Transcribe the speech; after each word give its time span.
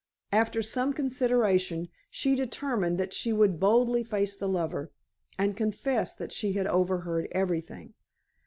After 0.31 0.63
some 0.63 0.93
consideration, 0.93 1.89
she 2.09 2.33
determined 2.35 2.97
that 2.97 3.13
she 3.13 3.31
would 3.31 3.59
boldly 3.59 4.03
face 4.03 4.35
the 4.35 4.49
lover, 4.49 4.91
and 5.37 5.55
confess 5.55 6.15
that 6.15 6.31
she 6.31 6.53
had 6.53 6.65
overheard 6.65 7.27
everything. 7.33 7.93